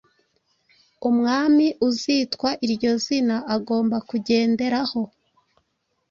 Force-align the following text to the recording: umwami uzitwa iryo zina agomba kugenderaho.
umwami 1.09 1.67
uzitwa 1.87 2.49
iryo 2.65 2.91
zina 3.03 3.37
agomba 3.55 3.97
kugenderaho. 4.09 5.01